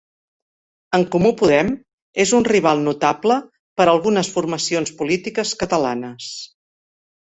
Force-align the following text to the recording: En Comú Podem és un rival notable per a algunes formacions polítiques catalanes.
En 0.97 1.03
Comú 1.15 1.31
Podem 1.41 1.69
és 2.25 2.33
un 2.39 2.49
rival 2.49 2.83
notable 2.89 3.39
per 3.79 3.89
a 3.89 3.95
algunes 3.97 4.35
formacions 4.41 4.99
polítiques 5.05 5.57
catalanes. 5.65 6.37